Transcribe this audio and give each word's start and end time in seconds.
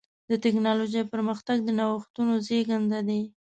د 0.29 0.31
ټکنالوجۍ 0.43 1.03
پرمختګ 1.13 1.57
د 1.63 1.69
نوښتونو 1.79 2.33
زېږنده 2.47 2.99
دی. 3.07 3.21